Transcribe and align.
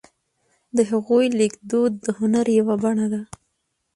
د 0.75 0.77
هغوی 0.91 1.25
لیکدود 1.39 1.91
د 2.05 2.07
هنر 2.19 2.45
یوه 2.59 2.75
بڼه 2.83 3.07
ده. 3.13 3.21